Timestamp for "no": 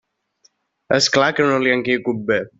1.51-1.61